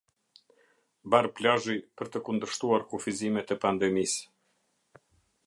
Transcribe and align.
Bar 1.15 1.29
plazhi 1.39 1.75
për 2.01 2.09
të 2.15 2.23
kundërshtuar 2.31 2.87
kufizimet 2.95 3.55
e 3.59 3.61
pandemisë. 3.67 5.01